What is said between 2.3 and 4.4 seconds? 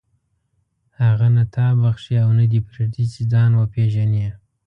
نه دې پرېږدي چې ځان وپېژنې.